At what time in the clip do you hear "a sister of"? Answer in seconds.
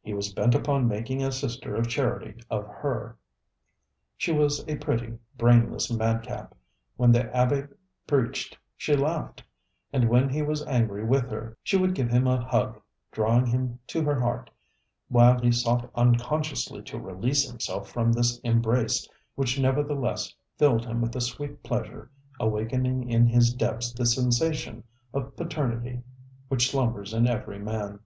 1.22-1.88